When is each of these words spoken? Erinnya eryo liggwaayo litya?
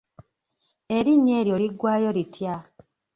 Erinnya 0.97 1.33
eryo 1.41 1.55
liggwaayo 1.63 2.09
litya? 2.17 2.55